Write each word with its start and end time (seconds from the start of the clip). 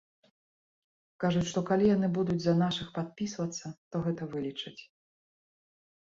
Кажуць, 1.23 1.43
што 1.49 1.59
калі 1.69 1.85
яны 1.91 2.07
будуць 2.17 2.37
за 2.45 2.53
нашых 2.61 2.87
падпісвацца, 2.95 3.65
то 3.91 4.01
гэта 4.07 4.23
вылічаць. 4.31 4.81